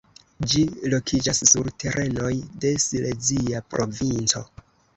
Ĝi 0.53 0.61
lokiĝas 0.93 1.41
sur 1.49 1.69
terenoj 1.85 2.31
de 2.65 2.73
Silezia 2.89 3.65
Provinco. 3.77 4.47